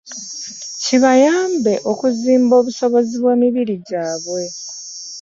Kibayambe 0.81 1.73
okuzimba 1.91 2.53
obusobozi 2.61 3.15
bw'emibiri 3.21 3.75
gyabwe. 3.87 4.43